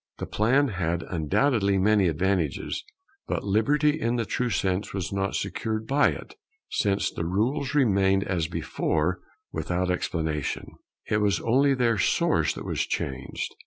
The 0.17 0.25
plan 0.25 0.69
had 0.69 1.03
undoubtedly 1.03 1.77
many 1.77 2.07
advantages; 2.07 2.83
but 3.27 3.43
liberty 3.43 4.01
in 4.01 4.15
the 4.15 4.25
true 4.25 4.49
sense 4.49 4.95
was 4.95 5.13
not 5.13 5.35
secured 5.35 5.85
by 5.85 6.07
it, 6.09 6.33
since 6.71 7.11
the 7.11 7.23
rules 7.23 7.75
remained 7.75 8.23
as 8.23 8.47
before 8.47 9.19
without 9.51 9.91
explanation; 9.91 10.65
it 11.07 11.17
was 11.17 11.39
only 11.41 11.75
their 11.75 11.99
source 11.99 12.51
that 12.55 12.65
was 12.65 12.81
changed. 12.87 13.53